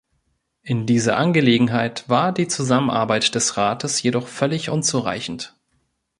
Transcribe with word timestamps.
In 0.63 0.87
dieser 0.87 1.17
Angelegenheit 1.17 2.09
war 2.09 2.31
die 2.33 2.47
Zusammenarbeit 2.47 3.35
des 3.35 3.55
Rates 3.55 4.01
jedoch 4.01 4.27
völlig 4.27 4.71
unzureichend. 4.71 5.55